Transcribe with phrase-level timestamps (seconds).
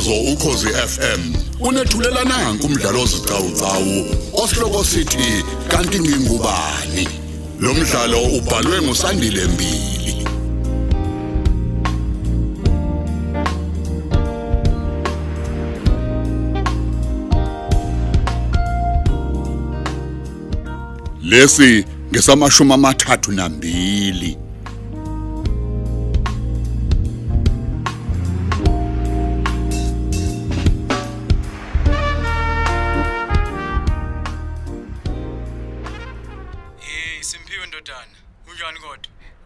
[0.00, 7.08] umsakazo ukhosi FM unethulela nanku umdlalo ozicawucawu osihloko sithi kanti ngingubani?
[7.60, 10.26] Lo mdlalo ubhalwe ngusandile mbili.
[21.22, 24.39] Lesi ngesamashumi amathathu nambili.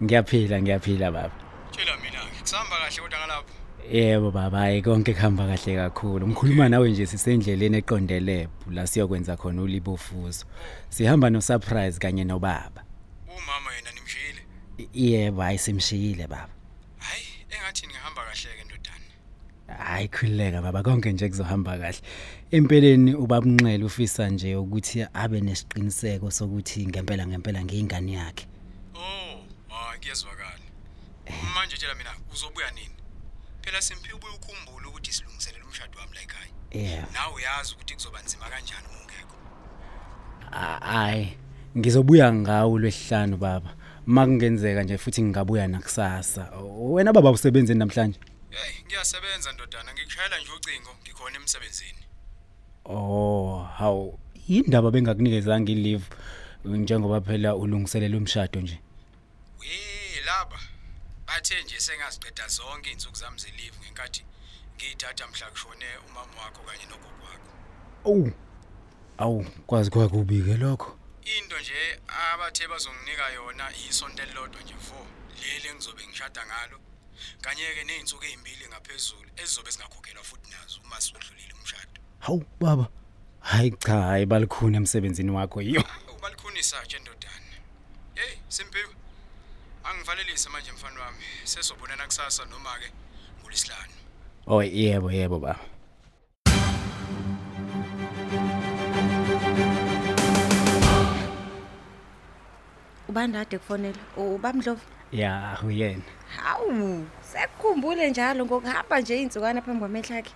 [0.05, 1.31] Ngiyaphila ngiyaphila baba.
[1.73, 3.55] Tshela mina kusahamba kahle kodwa ngalapho.
[3.93, 6.29] Yebo baba, hayi konke kuhamba kahle kakhulu.
[6.29, 10.45] Ngikhuluma nawe nje sisendleleni eqondele la siyokwenza khona ulibofuzo.
[10.89, 12.85] Sihamba no surprise kanye nobaba.
[13.29, 14.43] Umama yena nimshiyile.
[14.95, 16.53] Yebo, hayi simshiyile baba.
[16.99, 19.85] Hayi, engathi ngihamba kahle ke ndodana.
[19.85, 22.01] Hayi khulileka baba, konke nje kuzohamba kahle.
[22.51, 28.47] Empeleni ubabunxele ufisa nje ukuthi abe nesiqiniseko sokuthi ngempela ngempela ngiyingane yakhe.
[30.05, 30.59] Oh, hayi kuyezwakala.
[31.55, 32.95] Manje tshela mina uzobuya nini?
[33.63, 36.49] Phela Simphiwe ubuye ukhumbule ukuthi silungiselela umshado wami la ekhaya.
[36.71, 37.13] Yebo.
[37.13, 39.37] Nawe uyazi ukuthi kuzoba nzima kanjani uma ungekho.
[40.81, 41.39] Hayi,
[41.79, 43.77] ngizobuya ngawo lwesihlanu baba.
[44.07, 46.51] Makungenzeka nje futhi ngingabuya nakusasa.
[46.79, 48.21] Wena baba usebenze namhlanje?
[48.51, 52.05] Hey, ngiyasebenza ndodana, ngikushayela nje ucingo, ngikhona emsebenzini.
[52.85, 56.05] Oh, hawu indaba bengakunikezanga ileave
[56.65, 58.81] njengoba phela ulungiselela umshado nje.
[59.61, 59.94] We laba
[61.45, 64.25] bathe nje sengaziqeda zonke izinsuku zami zelive ngenkathi
[64.77, 67.53] ngiyithatha mhla kushone umama wakho kanye nogogo wakho.
[68.05, 68.33] Awu.
[69.19, 70.99] Awu, kwazi kwakubi ke lokho.
[71.25, 75.07] Into nje abathe bazonginika yona isonto elilodwa nje vo
[75.43, 76.81] leli engizobe ngishada ngalo
[77.41, 82.01] kanye ke nezinsuku ezimbili ngaphezulu ezizobe singakhokhelwa futhi nazo uma sodlulile umshado.
[82.21, 82.89] Hawu baba.
[83.41, 85.85] Hayi cha, hayi balikhuni emsebenzini wakho yiyo.
[86.17, 87.57] Ubalikhunisa nje ndodana.
[88.15, 89.04] Hey Simpiwe.
[89.95, 91.25] Angivalelise manje mfana wami.
[91.45, 92.89] Sesobonana kusasa noma ke
[93.41, 93.95] ngolisihlanu.
[94.47, 95.61] Oh yebo yebo baba.
[103.09, 104.81] ubandade kufonela ubamdlovu
[105.13, 106.03] Ya, uyena.
[106.37, 110.33] hawu sekukhumbule njalo ngokuhamba nje insukwana phambi kwamehla akhe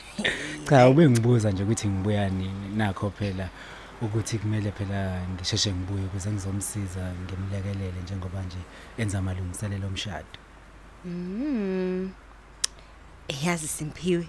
[0.68, 3.48] Cha, ube ngibuza nje ukuthi ngibuya nini nakho phela
[4.02, 8.56] ukuthi kumele phela ngisheshe ngibuye ukuze ngizomsiza ngimlekelele njengoba nje
[8.98, 10.38] enza amalungiselelo omshado.
[11.04, 12.10] mm
[13.44, 14.28] yazi simphiwe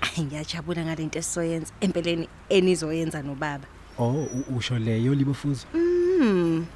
[0.00, 3.66] Ay, ngiyajabula ngalento esizoyenza empeleni enizoyenza nobaba
[3.98, 5.66] Oh, u- usho leyo libofuzo?
[5.74, 5.80] mm
[6.20, 6.66] mm,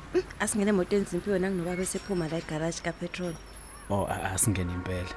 [0.40, 3.34] asingene emotweni simphiwe nanginobaba esephuma la egarage kapetrol
[3.90, 5.08] Oh, a- asingene impela.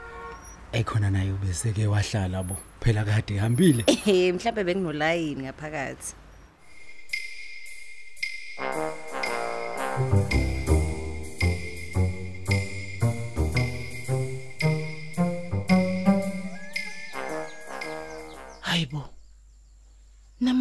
[0.72, 2.58] Ekhona naye ubeseke wahlala bo.
[2.82, 3.84] Phela kade ehambile.
[3.88, 6.14] ehe mhlawumbe benginolayini ngaphakathi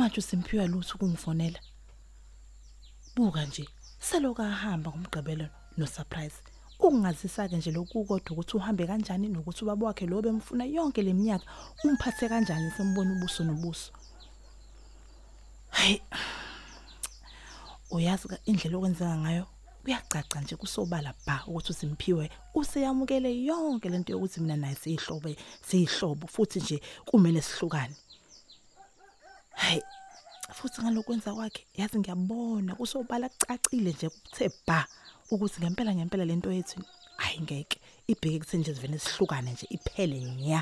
[0.07, 1.59] Namanje uSimphiwe lutho ukungifonela.
[3.17, 3.69] Buka nje,
[3.99, 6.37] seloku ahamba ngomgqibelo no surprise.
[6.79, 11.45] Ungazisa ke nje lokhu kodwa ukuthi uhambe kanjani nokuthi ubaba wakhe lo bemfuna yonke leminyaka
[11.85, 13.91] umphathe kanjani sembona ubuso nobuso.
[15.71, 16.01] Hayi.
[17.91, 19.47] Uyazi indlela okwenzeka ngayo
[19.83, 25.35] kuyacaca nje kusobala bha ukuthi uSimphiwe useyamukele yonke lento yokuthi mina naye siyihlobo
[25.67, 27.97] siyihlobo futhi nje kumele sihlukane.
[29.63, 29.83] Hayi
[30.57, 34.81] futhi ngalokwenza kwakhe yazi ngiyabona kusobala kucacile nje kuthe bha
[35.33, 36.79] ukuthi ngempela ngempela lento yethu
[37.23, 37.79] hayi ngeke
[38.11, 40.61] ibheke kuthi nje sivene sihlukane nje iphele nya.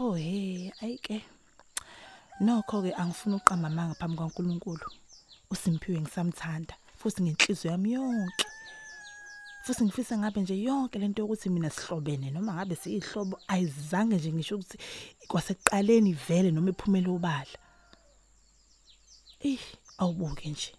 [0.00, 1.16] Oh hey ayike
[2.40, 4.86] Nokho ke angifuni uqamba amanga phambi kwaNkuluNkulu
[5.50, 8.46] uSimphiwe ngisamthanda futhi ngenhliziyo yami yonke.
[9.68, 14.54] Futhi ngifisa ngabe nje yonke lento yokuthi mina sihlobene noma ngabe siyihlobo ayizange nje ngisho
[14.56, 14.76] ukuthi
[15.28, 17.56] kwasekuqaleni vele noma iphumele obala
[19.48, 19.60] eh
[20.00, 20.72] awubuke nje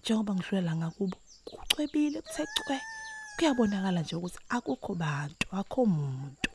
[0.00, 1.16] njengoba ngihlulela ngakubo
[1.46, 2.78] kucwebile kuthe cwe
[3.36, 6.50] kuyabonakala nje ukuthi akukho bantu akho umuntu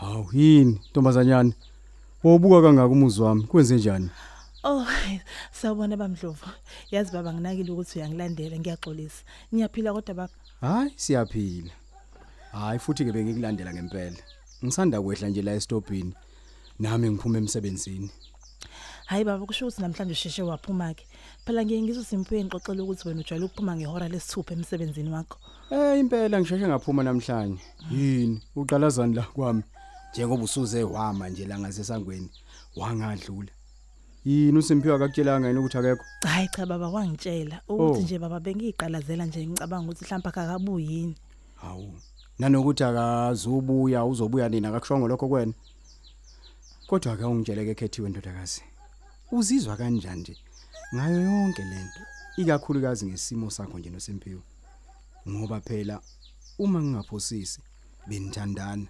[0.00, 1.52] Hawu yini ntombazanyana.
[2.24, 4.10] Wobuka kangaka umuzi wami kwenze njani?
[4.64, 4.86] Oh,
[5.52, 6.46] sawubona bamdlovu.
[6.90, 9.22] Yazi baba nginakile ukuthi uyangilandela ngiyaxolisa.
[9.54, 10.45] Ngiyaphila kodwa baba.
[10.66, 11.70] Hayi siyaphila.
[12.52, 14.16] Hayi futhi ke bengikulandela ngempela.
[14.64, 16.12] Ngisanda kwehla nje la estopini.
[16.78, 18.10] Nami ngiphuma emsebenzini.
[19.06, 21.06] Hayi baba kusho ukuthi namhlanje usheshe waphuma ke.
[21.44, 25.38] Phela ngiye ngizosimphiwe ngixoxela ukuthi wena ujwayele ukuphuma ngehora lesithupha emsebenzini wakho.
[25.70, 27.62] Eh impela ngisheshe ngaphuma namhlanje.
[27.90, 29.62] Yini uqalazani la kwami?
[30.12, 32.30] Njengoba usuze wama nje la ngasesangweni
[32.76, 33.52] wangadlula.
[34.26, 36.04] Yini uSimphiwe akakutshelanga yini ukuthi akekho?
[36.22, 37.74] Hayi cha baba wangitshela Oh.
[37.74, 41.16] ukuthi nje baba bengiyiqalazela nje ngicabanga ukuthi mhlawumbe akakabuyi yini.
[41.54, 41.94] Hawu.
[42.38, 45.52] Nanokuthi akazubuya uzobuya nina akakushongo lokho kwena.
[46.86, 48.62] Kodwa ake ungitsheleke khethiwe ndodakazi.
[49.32, 50.36] Uzizwa kanjani nje
[50.94, 52.00] ngayo yonke lento?
[52.36, 54.42] Ikakhulukazi ngesimo sakho nje noSimphiwe.
[55.28, 56.00] Ngoba phela
[56.58, 57.60] uma ngingaphosisi
[58.06, 58.86] benithandana.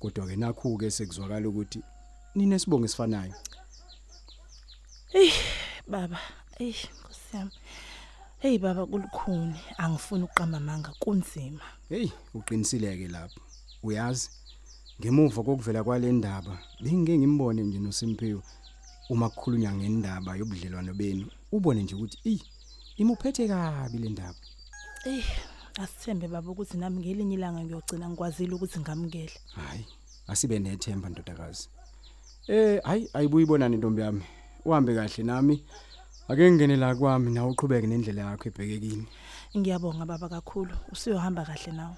[0.00, 1.82] Kodwa ke nakhu ke sekuzwakala ukuthi
[2.34, 3.34] nine sibonge sifanayo.
[5.86, 6.18] Baba,
[6.58, 7.50] ey Nkosi yami.
[8.38, 11.60] Hey baba kulukhuni angifuni uqamba manga kunzima.
[11.88, 13.40] Hey, uqinisileke lapho.
[13.82, 14.30] Uyazi
[15.00, 18.42] ngemuva kokuvela kwalendaba bengike ngimbone nje noSimphiwe
[19.10, 21.30] uma kukhulunywa ngendaba yobudlelwano benu.
[21.52, 22.40] Ubone nje ukuthi ey
[22.96, 24.40] imuphethe kabi le ndaba.
[25.04, 25.22] Ey
[25.76, 29.32] asithembe baba ukuthi nami ngelinye ilanga ngiyogcina ngikwazile ukuthi ngamukele.
[29.54, 29.86] Hayi,
[30.26, 31.68] asibe nethemba ndodakazi.
[32.48, 34.22] Eh, hayi ayibuyibonani ntombi yami.
[34.64, 35.64] Uhambe kahle nami.
[36.28, 39.06] Ake ngene la kwami nawe uqhubeke nendlela yakho ebhekekini.
[39.56, 40.74] Ngiyabonga baba kakhulu.
[40.92, 41.96] Usiyohamba kahle nawe.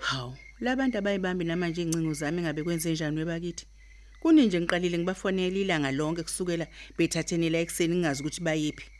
[0.00, 3.66] Hawu, labantu abayibambi namanje incingo zami ngabe kwenze njani webakithi?
[4.20, 6.66] Kuni nje ngiqalile ngibafonela ilanga lonke kusukela
[6.98, 8.95] bethatheni la ekseni ngingazi ukuthi bayiphi.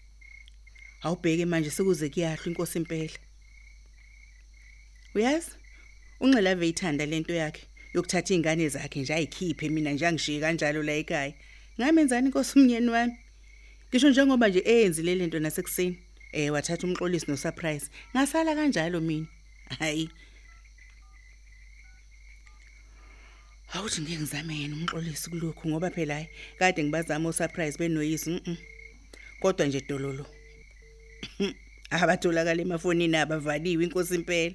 [1.06, 3.18] Awubheke manje sekuze kuyahlwa inkosi impela.
[5.14, 5.50] Uyazi?
[6.20, 7.62] Unxela veyithanda lento yakhe
[7.94, 11.34] yokuthatha izingane zakhe nje ayikhiphe mina nje angishiye kanjalo la ekhaya.
[11.78, 13.14] Ngamenzani inkosi umnyeni wami?
[13.88, 15.98] Ngisho njengoba nje eyenzile lento nasekuseni.
[16.32, 17.86] Eh wathatha umxolisi no surprise.
[18.12, 19.26] Ngasala kanjalo mina.
[19.78, 20.10] Hayi.
[23.74, 28.56] Awuthi ngeke ngizame yena umxolisi kulokhu ngoba phela hayi kade ngibazama usurprise benoyisi mhm.
[29.40, 30.26] Kodwa nje dololo.
[31.90, 34.54] Abatholakala emafonini abavaliwe inkosi impela.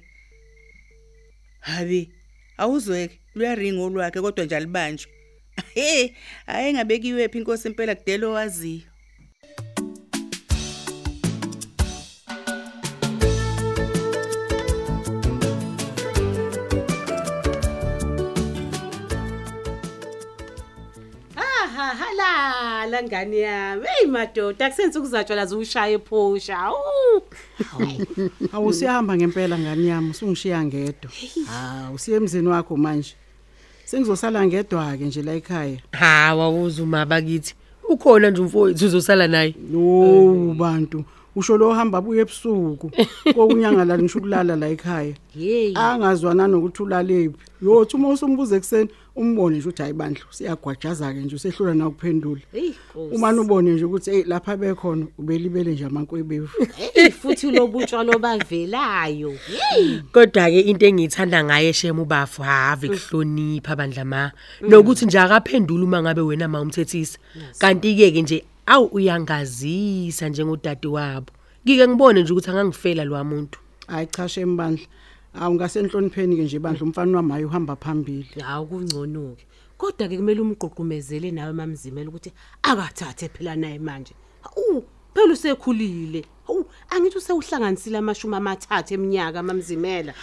[1.60, 2.10] Habi
[2.58, 5.10] awuzweke luyaringa olwakhe kodwa nje alibanjwe.
[5.74, 6.10] Hey
[6.46, 8.91] hayi ngabekiwe phi inkosi impela kudelo waziyo.
[22.92, 23.86] Halala ngani yami.
[23.86, 26.58] Hey madoda akusenze ukuzatshwa lazo ushaya ephosha.
[26.58, 27.22] Awu.
[28.52, 31.10] Awusiyahamba ngempela ngani yami usungishiya ngedwa.
[31.46, 33.14] Ha usiye emzini wakho manje.
[33.84, 35.78] Sengizosala ngedwa ke nje la ekhaya.
[35.92, 37.54] Ha wawuza uma bakithi.
[37.88, 39.54] Ukhona nje umfowethu uzosala naye.
[39.72, 41.04] Yo bantu
[41.36, 42.90] usho lo hamba abuye ebusuku.
[43.34, 45.14] Kokunyanga la ngisho ukulala la ekhaya.
[45.34, 45.74] Hey.
[45.74, 47.36] Angazwana nokuthi ulalephi.
[47.62, 52.40] Yo uma usumbuza ekseni umbone nje ukuthi hayi bandla siyagwajaza ke nje usehlula na ukuphendula.
[52.52, 52.72] Hey.
[52.94, 56.48] Uma ubone nje ukuthi hey lapha bekhona ubelibele nje amankwebevu.
[56.76, 59.30] Hey futhi lobutshalo bavelayo.
[59.30, 60.00] Hey.
[60.12, 64.32] Kodwa ke into engiyithanda ngaye shema ubafu have kuhlonipha bandla ma.
[64.60, 67.18] Nokuthi nje akaphendula uma ngabe wena ma umthethisa.
[67.58, 71.32] Kanti ke ke nje awu uyangazisa njengodade wabo.
[71.64, 73.58] Ngike ngibone nje ukuthi angangifela lo muntu.
[73.86, 74.86] Hayi cha shembandla.
[75.34, 78.40] Awu ngasenhlonipheni ke nje bandla umfana wami hayi uhamba phambili.
[78.40, 79.46] hawu kungcono ke
[79.78, 84.14] kodwa ke kumele umgqugqumezele nawe mamzimela ukuthi akathathe phela naye manje
[84.44, 90.14] awu phela usekhulile awu angithi usewuhlanganisile amashumi amathathu eminyaka mamzimela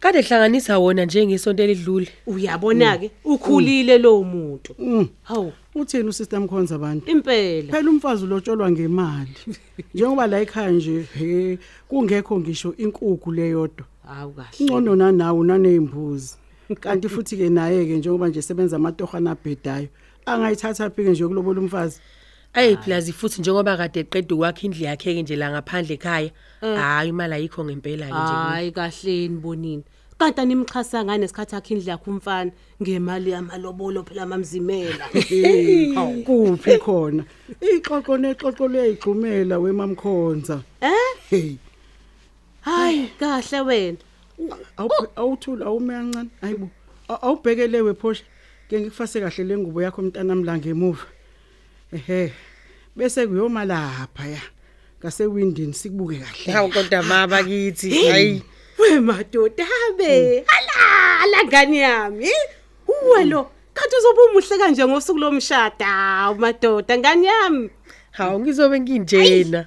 [0.00, 2.08] Kade hlanganisa wona njengesonto elidlule.
[2.26, 5.08] uyabona ke ukhulile lo muntu Mm.
[5.22, 7.10] hawu Uthini usister Mkhonza abantu?
[7.10, 9.30] impela Phela umfazi ulotsholwa ngemali.
[9.94, 11.58] Njengoba la ekhaya nje he
[11.88, 13.86] kungekho ngisho inkukhu leyodwa.
[14.08, 16.34] hawu kahle Ingcono nanawo nanezimbuzi.
[16.80, 19.88] Kanti futhi ke naye ke njengoba nje sebenza amatohana abhedayo
[20.26, 22.00] angayithatha phike nje kulobola umfazi.
[22.54, 26.30] Ey plus futhi njengoba kade eqeda ukwakha indlu yakhe ke nje la ngaphandle ekhaya.
[26.60, 28.34] Hayi imali ayikho ngempela ke nje.
[28.34, 29.84] hayi kahleni bonini
[30.18, 32.50] kanti animxhasa ngane nesikhathi akhe indlu yakhe umfana
[32.82, 35.04] ngemali yamalobolo phela mamzimela
[35.94, 37.24] Hawu kuphi khona?
[37.60, 40.62] Ixoxo nexoxo leyigqumela wemamkhonza.
[40.80, 41.56] eh Hey,
[42.60, 43.98] hayi kahle wena
[44.78, 46.30] awuphe- awuthula awume kancane.
[46.40, 46.70] Hayibo.
[47.08, 48.24] Aw- Awubhekelewe phosha.
[48.68, 51.04] Ke ngikufase kahle lengubo yakho mntanami la ngemuva.
[51.92, 52.32] Ehe.
[52.96, 54.40] Bese kuyoma lapha ya.
[55.00, 56.52] Ngase windini sikubuke kahle.
[56.52, 58.08] Hawu kodwa mama kithi.
[58.08, 58.42] Hayi.
[58.78, 62.28] we madoda habe halala ngani yami
[62.88, 67.70] uwe lo kanti uzobe umuhle kanje ngosuku lomshada hawu madoda ngani yami
[68.10, 69.66] Hawu ngizobe nginjena.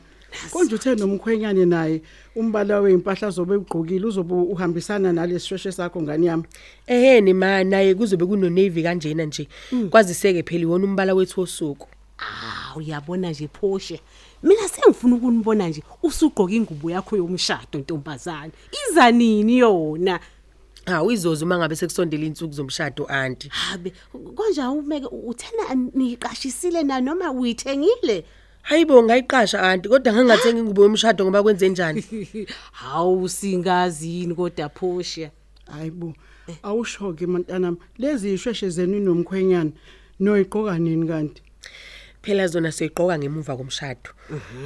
[0.52, 2.02] konje uthe nomkhwenyane naye
[2.36, 6.44] umbala weimpahla zobe ugqokile uzobe uhambisana nalesishweshe sakho ngani yami
[6.88, 9.48] eheni ma naye kuzobe kuno-navy kanjena nje
[9.90, 11.88] kwaziseke phela iwona umbala wethu wosuku
[12.22, 14.02] Ah uyabona nje Phoshe.
[14.44, 18.52] Mina sengifuna ukunibona nje usugqoka ingubo yakho yomshado ntombazana.
[18.90, 20.20] Iza nini yona?
[20.86, 23.94] hawu izozo uma ngabe sekusondela iy'nsuku zomshado anti Habe
[24.36, 28.26] konje awumeke uthena niqashisile na noma uyithengile?
[28.62, 32.04] hayi bo ngayiqasha anti kodwa ngangathenga ingubo yomshado ngoba kwenze njani
[32.72, 35.32] Hawu singazini kodwa Phoshe.
[35.72, 36.14] hayibo
[36.64, 39.72] awusho-ke mantanami lezi ishweshe zenu nomkhwenyana
[40.20, 41.42] noyiqoka nini kanti
[42.22, 44.10] phela zona siyiqoka ngemuva komshado.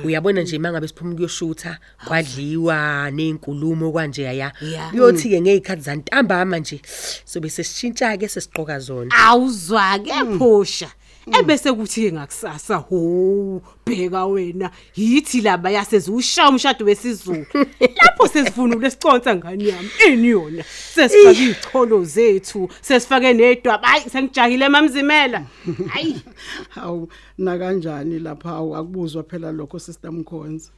[0.03, 4.51] Uyabona nje uma ngabe siphuma ukuyoshutha kwadliwa ney'nkulumo kwanje yaya.
[4.61, 4.89] Ya.
[4.89, 6.81] kuyothi-ke ngey'khathi zantambama nje
[7.25, 9.11] sobe sesishintsha-ke sesiqoka zona.
[9.15, 10.89] Awuzwa ke Phosha.
[11.31, 14.71] Ebese kuthi ngakusasa ho bheka wena.
[14.95, 17.45] Yithi laba yasezushaya umshado wesizulu.
[18.03, 19.89] Lapho sesifuna lesiconsa ngani yami?
[20.07, 20.63] Ini yona?
[20.63, 23.87] Sesifake izicholo zethu sesifake nedwaba.
[23.87, 25.43] Hayi sengijahile mamzimela.
[25.93, 26.21] Hayi.
[26.69, 28.49] Hawu nakanjani lapha?
[28.49, 30.69] Hawu akubuzwa phela lokho sister mkhonza.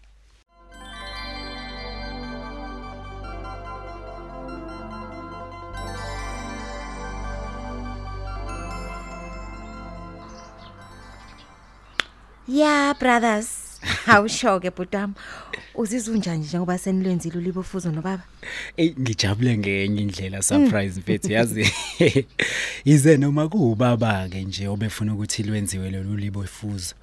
[12.47, 13.47] Ya brothers.
[14.07, 15.13] Awusho-ke bhutami
[15.75, 18.23] uzizwa unjani njengoba senilwenzile ulibofuzo nobaba?
[18.77, 21.71] Eyi ngijabule ngenye indlela surprise mfethu yazi?
[22.85, 26.95] Yize noma kuwubaba-ke nje obefuna ukuthi lwenziwe lolu libo ifuzo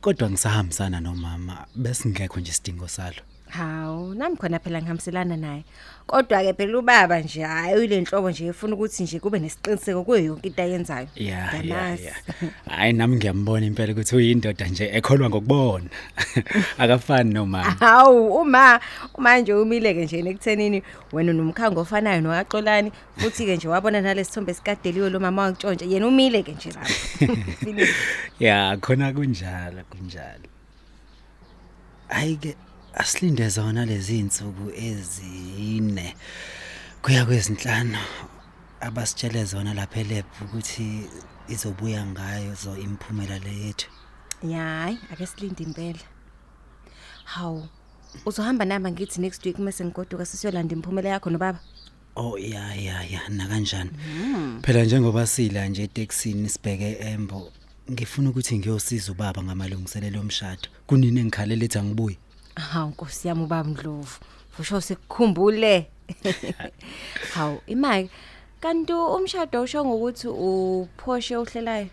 [0.00, 3.22] kodwa ngisahambisana nomama besingekho nje isidingo salo.
[3.50, 5.64] Hawu nami khona phela ngihambiselana naye.
[6.06, 10.48] Kodwa-ke phela ubaba nje hhayi uyile nhlobo nje efuna ukuthi nje kube nesiqiniseko kuyo yonke
[10.48, 11.08] into ayenzayo.
[11.16, 12.04] Ya ya Ngiyamazi.
[12.04, 12.14] ya
[12.68, 15.84] hayi nami ngiyambona impela ukuthi uyindoda nje ekholwa ngokubona.
[16.78, 17.70] Akafani nomama.
[17.70, 18.80] Hawu uma
[19.18, 25.20] manje umile-ke nje ekuthenini wena unomkhango ofanayo nokaxolani futhi-ke nje wabona nalesi thombe sikadeliwe lo
[25.20, 27.34] mama wakutshontsha yena umile-ke nje lapho.
[27.64, 27.88] Philip.
[28.40, 30.48] ya khona kunjalo kunjalo.
[32.08, 32.56] Hayi-ke
[32.94, 36.14] asilinde zona lezi iy'nsuku ezine
[37.02, 37.98] kuya kwezinhlanu
[38.80, 41.06] abasitshele zona lapha elebhu ukuthi
[41.48, 43.90] izobuya ngayo zo imiphumela le yethu.
[44.42, 45.98] Ya hayi ake silinde impela.
[47.24, 47.68] Hawu
[48.26, 51.60] uzohamba nami ngithi next week uma sengigoduka sisiyolanda imiphumela yakho nobaba?
[52.16, 53.90] Oh ya ya ya nakanjani?
[54.62, 57.52] Phela njengoba sila nje etekisini sibheke embo
[57.90, 60.68] ngifuna ukuthi ngiyosiza ubaba ngamalungiselelo omshado.
[60.86, 62.18] Kunini engikhalela ethi angibuyi?
[62.54, 64.18] Hawu nkosi yami ubaba ndlovu
[64.58, 65.86] usho sekukhumbule
[67.34, 68.10] hawu imake
[68.60, 71.88] kanti umshado usho ngokuthi uphoshe ohlelayo?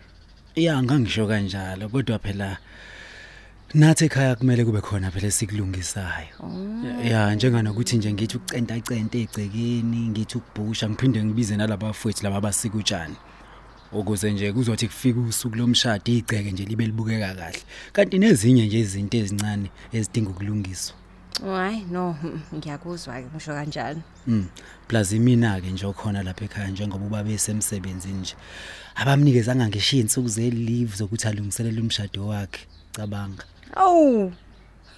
[0.54, 2.58] Ya ngangisho kanjalo kodwa phela
[3.74, 6.28] nathi ekhaya kumele kube khona phela sikulungisayo
[7.04, 13.16] ya njenganokuthi nje ngithi ukucenta centa egcekeni ngithi ukubhusha ngiphinde ngibize nalabafowethu laba basika utshani
[13.92, 19.16] ukuze nje kuzothi kufika usuku lomshado igceke nje libe libukeka kahle kanti nezinye nje izinto
[19.18, 20.94] ezincane ezidinga ukulungiswa
[21.42, 24.46] hayi no mm, ngiyakuzwa-ke ngisho kanjalo Mm.
[24.88, 28.34] Plus imina ke nje okhona lapha ekhaya njengoba ubaba esemsebenzini nje.
[28.94, 32.66] Abamnikezanga ngisho izinsuku ze leave zokuthi alungiselele umshado wakhe.
[32.92, 33.44] Cabanga.
[33.76, 34.32] awu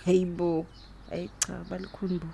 [0.04, 0.66] heyibo
[1.10, 2.28] hayi cha balikhuni bo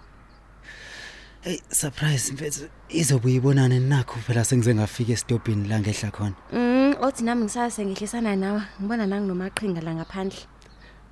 [1.47, 6.35] Hey surprise mfethu izobuyibonana nakho phela sengize ngafika estopini la ngehla khona.
[6.53, 10.38] Mm, othi nami ngisase ngihlisana nawe ngibona nanginomaqhinga la ngaphandle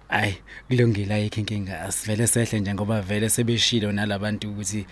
[0.08, 0.32] Ay
[0.68, 4.86] kulungile ayikho inkinga asivele sehle nje ngoba vele sebeshilo nalabantu ukuthi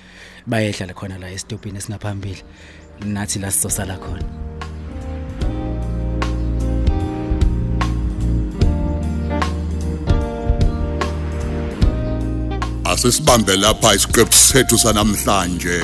[0.46, 2.42] bayehla la khona la estopini esingaphambili.
[3.04, 4.51] Nathi la sizosala khona.
[13.02, 15.78] Asisibambe lapha isiqephu sethu sanamhlanje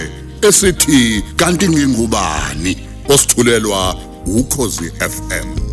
[0.48, 2.72] esithi kanti ngingubani?
[3.08, 3.96] Osithulelwa
[4.26, 5.67] ukhozi FM